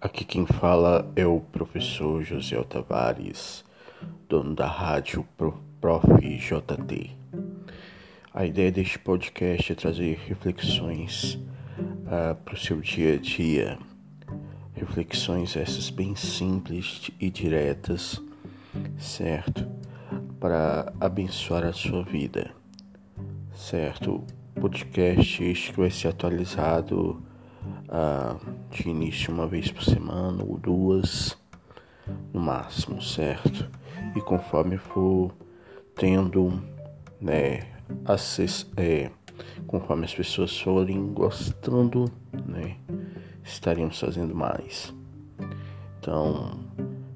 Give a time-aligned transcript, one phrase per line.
[0.00, 3.64] Aqui quem fala é o professor José Tavares,
[4.28, 5.26] dono da rádio
[5.80, 6.06] Prof.
[6.20, 7.10] JT.
[8.32, 13.76] A ideia deste podcast é trazer reflexões uh, para o seu dia a dia.
[14.72, 18.22] Reflexões essas bem simples e diretas,
[18.96, 19.66] certo?
[20.38, 22.52] Para abençoar a sua vida,
[23.52, 24.22] certo?
[24.60, 27.20] Podcast este que vai ser atualizado
[27.88, 28.38] uh,
[28.70, 31.36] de início uma vez por semana ou duas
[32.32, 33.70] no máximo, certo?
[34.16, 35.32] E conforme for
[35.94, 36.62] tendo,
[37.20, 37.66] né,
[38.04, 39.10] acess é,
[39.66, 42.10] conforme as pessoas forem gostando,
[42.46, 42.76] né,
[43.44, 44.94] estaremos fazendo mais.
[46.00, 46.58] Então,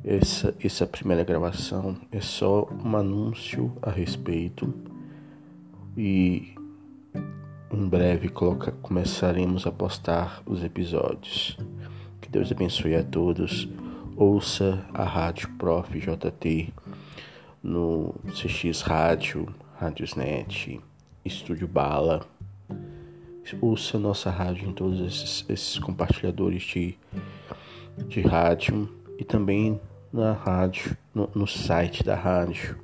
[0.05, 4.73] essa, essa primeira gravação é só um anúncio a respeito
[5.97, 6.55] e
[7.83, 11.59] em breve coloca, começaremos a postar os episódios.
[12.21, 13.69] Que Deus abençoe a todos.
[14.17, 15.99] Ouça a Rádio Prof.
[15.99, 16.73] JT
[17.61, 20.81] no CX Rádio, Rádiosnet,
[21.25, 22.25] Estúdio Bala.
[23.61, 26.97] Ouça nossa rádio em todos esses, esses compartilhadores de,
[28.07, 29.81] de rádio e também
[30.13, 32.79] na rádio, no, no site da rádio.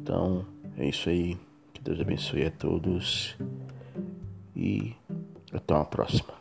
[0.00, 0.46] Então,
[0.78, 1.36] é isso aí.
[1.74, 3.36] Que Deus abençoe a todos
[4.62, 4.94] e
[5.52, 6.32] até uma próxima.